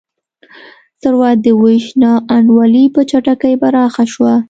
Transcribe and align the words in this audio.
ثروت 1.01 1.37
د 1.45 1.47
وېش 1.61 1.85
نا 2.01 2.11
انډولي 2.35 2.85
په 2.95 3.01
چټکۍ 3.09 3.53
پراخه 3.61 4.03
شوه. 4.13 4.33